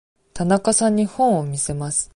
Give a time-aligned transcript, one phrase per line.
[0.33, 2.09] 田中さんに本を見せます。